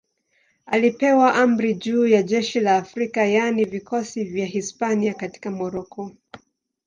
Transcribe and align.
Alipewa 0.65 1.33
amri 1.35 1.73
juu 1.73 2.07
ya 2.07 2.23
jeshi 2.23 2.59
la 2.59 2.75
Afrika, 2.77 3.25
yaani 3.25 3.65
vikosi 3.65 4.23
vya 4.23 4.45
Hispania 4.45 5.13
katika 5.13 5.51
Moroko. 5.51 6.11